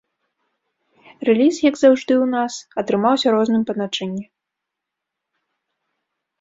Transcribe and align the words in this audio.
Рэліз, 1.29 1.55
як 1.69 1.75
заўжды 1.83 2.13
ў 2.23 2.31
нас, 2.35 2.53
атрымаўся 2.85 3.27
розным 3.37 3.63
па 3.69 3.73
начынні. 3.85 4.25